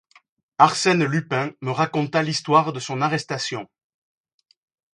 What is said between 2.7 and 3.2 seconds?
de son